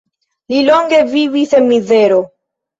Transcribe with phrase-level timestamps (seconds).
[0.53, 2.21] Li longe vivis en mizero.